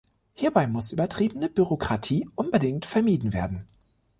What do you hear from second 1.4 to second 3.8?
Bürokratie unbedingt vermieden werden.